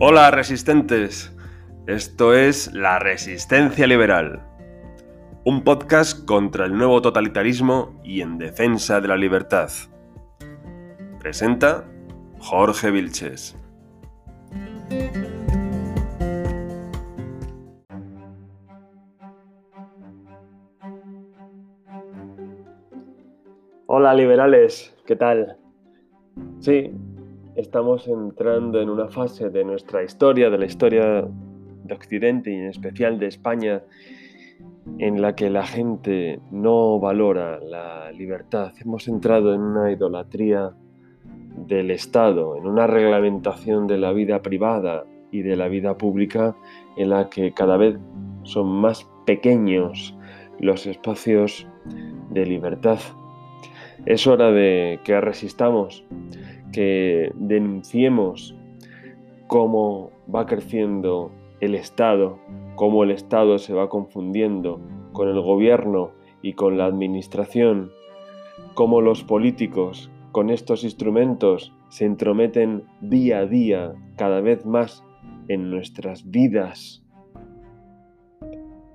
Hola 0.00 0.30
resistentes, 0.30 1.36
esto 1.88 2.32
es 2.32 2.72
La 2.72 3.00
Resistencia 3.00 3.84
Liberal, 3.84 4.44
un 5.44 5.64
podcast 5.64 6.24
contra 6.24 6.66
el 6.66 6.78
nuevo 6.78 7.02
totalitarismo 7.02 8.00
y 8.04 8.20
en 8.20 8.38
defensa 8.38 9.00
de 9.00 9.08
la 9.08 9.16
libertad. 9.16 9.68
Presenta 11.18 11.84
Jorge 12.38 12.92
Vilches. 12.92 13.58
Hola 23.86 24.14
liberales, 24.14 24.96
¿qué 25.04 25.16
tal? 25.16 25.58
Sí, 26.60 26.92
estamos 27.58 28.06
entrando 28.06 28.80
en 28.80 28.88
una 28.88 29.08
fase 29.08 29.50
de 29.50 29.64
nuestra 29.64 30.04
historia, 30.04 30.48
de 30.48 30.58
la 30.58 30.66
historia 30.66 31.26
de 31.82 31.94
Occidente 31.94 32.52
y 32.52 32.54
en 32.54 32.66
especial 32.66 33.18
de 33.18 33.26
España, 33.26 33.82
en 34.98 35.20
la 35.20 35.34
que 35.34 35.50
la 35.50 35.66
gente 35.66 36.38
no 36.52 37.00
valora 37.00 37.58
la 37.58 38.12
libertad. 38.12 38.72
Hemos 38.80 39.08
entrado 39.08 39.54
en 39.54 39.60
una 39.60 39.90
idolatría 39.90 40.70
del 41.66 41.90
Estado, 41.90 42.56
en 42.56 42.64
una 42.64 42.86
reglamentación 42.86 43.88
de 43.88 43.98
la 43.98 44.12
vida 44.12 44.40
privada 44.40 45.04
y 45.32 45.42
de 45.42 45.56
la 45.56 45.66
vida 45.66 45.98
pública 45.98 46.56
en 46.96 47.10
la 47.10 47.28
que 47.28 47.52
cada 47.52 47.76
vez 47.76 47.98
son 48.44 48.68
más 48.68 49.10
pequeños 49.26 50.16
los 50.60 50.86
espacios 50.86 51.66
de 52.30 52.46
libertad. 52.46 53.00
Es 54.06 54.28
hora 54.28 54.52
de 54.52 55.00
que 55.02 55.20
resistamos 55.20 56.04
que 56.72 57.32
denunciemos 57.34 58.54
cómo 59.46 60.10
va 60.32 60.46
creciendo 60.46 61.30
el 61.60 61.74
Estado, 61.74 62.38
cómo 62.76 63.02
el 63.02 63.10
Estado 63.10 63.58
se 63.58 63.74
va 63.74 63.88
confundiendo 63.88 64.80
con 65.12 65.28
el 65.28 65.40
gobierno 65.40 66.10
y 66.42 66.52
con 66.52 66.78
la 66.78 66.86
administración, 66.86 67.90
cómo 68.74 69.00
los 69.00 69.24
políticos 69.24 70.10
con 70.32 70.50
estos 70.50 70.84
instrumentos 70.84 71.72
se 71.88 72.04
entrometen 72.04 72.84
día 73.00 73.40
a 73.40 73.46
día 73.46 73.94
cada 74.16 74.40
vez 74.40 74.64
más 74.66 75.02
en 75.48 75.70
nuestras 75.70 76.30
vidas. 76.30 77.02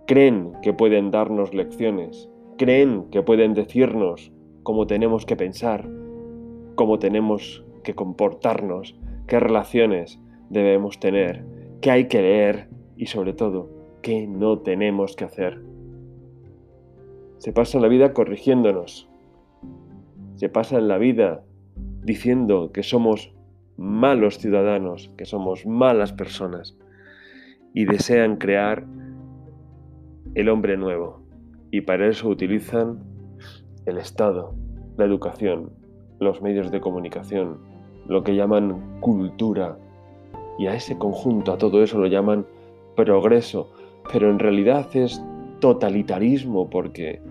Creen 0.05 0.53
que 0.61 0.73
pueden 0.73 1.11
darnos 1.11 1.53
lecciones, 1.53 2.29
creen 2.57 3.09
que 3.09 3.23
pueden 3.23 3.53
decirnos 3.53 4.31
cómo 4.61 4.85
tenemos 4.85 5.25
que 5.25 5.35
pensar, 5.35 5.89
cómo 6.75 6.99
tenemos 6.99 7.65
que 7.83 7.95
comportarnos, 7.95 8.95
qué 9.27 9.39
relaciones 9.39 10.19
debemos 10.49 10.99
tener, 10.99 11.45
qué 11.81 11.91
hay 11.91 12.07
que 12.07 12.21
leer 12.21 12.69
y 12.97 13.07
sobre 13.07 13.33
todo, 13.33 13.69
qué 14.01 14.27
no 14.27 14.59
tenemos 14.59 15.15
que 15.15 15.25
hacer. 15.25 15.61
Se 17.37 17.51
pasa 17.51 17.79
la 17.79 17.89
vida 17.89 18.13
corrigiéndonos. 18.13 19.09
Se 20.35 20.49
pasa 20.49 20.79
la 20.79 20.97
vida 20.97 21.43
diciendo 22.03 22.71
que 22.71 22.83
somos 22.83 23.33
malos 23.77 24.37
ciudadanos, 24.37 25.11
que 25.17 25.25
somos 25.25 25.65
malas 25.65 26.13
personas 26.13 26.77
y 27.73 27.85
desean 27.85 28.37
crear 28.37 28.85
el 30.35 30.49
hombre 30.49 30.77
nuevo. 30.77 31.21
Y 31.71 31.81
para 31.81 32.07
eso 32.07 32.29
utilizan 32.29 33.03
el 33.85 33.97
Estado, 33.97 34.55
la 34.97 35.05
educación, 35.05 35.71
los 36.19 36.41
medios 36.41 36.71
de 36.71 36.81
comunicación, 36.81 37.59
lo 38.07 38.23
que 38.23 38.35
llaman 38.35 38.99
cultura. 38.99 39.77
Y 40.57 40.67
a 40.67 40.75
ese 40.75 40.97
conjunto, 40.97 41.53
a 41.53 41.57
todo 41.57 41.83
eso 41.83 41.97
lo 41.97 42.07
llaman 42.07 42.45
progreso, 42.95 43.71
pero 44.11 44.29
en 44.29 44.39
realidad 44.39 44.87
es 44.93 45.21
totalitarismo 45.59 46.69
porque 46.69 47.21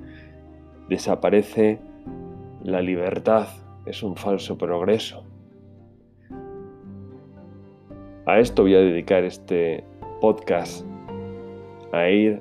desaparece 0.88 1.78
la 2.64 2.80
libertad, 2.80 3.48
es 3.86 4.02
un 4.02 4.16
falso 4.16 4.58
progreso. 4.58 5.24
A 8.26 8.38
esto 8.38 8.62
voy 8.62 8.74
a 8.74 8.80
dedicar 8.80 9.24
este 9.24 9.84
podcast, 10.20 10.86
a 11.92 12.08
ir 12.08 12.40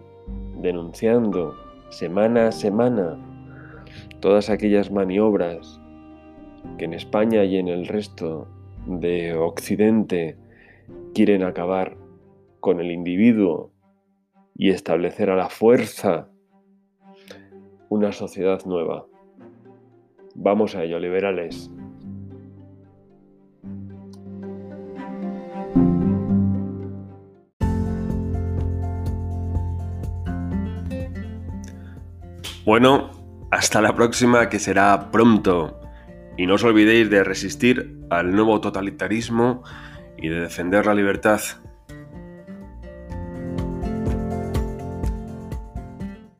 denunciando 0.61 1.55
semana 1.89 2.47
a 2.47 2.51
semana 2.51 3.17
todas 4.19 4.49
aquellas 4.49 4.91
maniobras 4.91 5.81
que 6.77 6.85
en 6.85 6.93
España 6.93 7.43
y 7.43 7.57
en 7.57 7.67
el 7.67 7.87
resto 7.87 8.47
de 8.85 9.35
Occidente 9.35 10.37
quieren 11.13 11.43
acabar 11.43 11.97
con 12.59 12.79
el 12.79 12.91
individuo 12.91 13.71
y 14.55 14.69
establecer 14.69 15.29
a 15.29 15.35
la 15.35 15.49
fuerza 15.49 16.29
una 17.89 18.11
sociedad 18.11 18.63
nueva. 18.65 19.05
Vamos 20.35 20.75
a 20.75 20.83
ello, 20.83 20.99
liberales. 20.99 21.69
Bueno, 32.63 33.09
hasta 33.49 33.81
la 33.81 33.93
próxima 33.95 34.47
que 34.47 34.59
será 34.59 35.11
pronto. 35.11 35.80
Y 36.37 36.47
no 36.47 36.55
os 36.55 36.63
olvidéis 36.63 37.09
de 37.09 37.23
resistir 37.23 37.97
al 38.09 38.31
nuevo 38.31 38.61
totalitarismo 38.61 39.63
y 40.17 40.29
de 40.29 40.41
defender 40.41 40.85
la 40.85 40.95
libertad 40.95 41.41